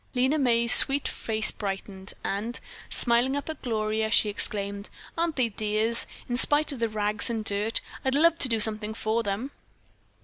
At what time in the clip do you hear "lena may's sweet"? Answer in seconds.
0.15-1.07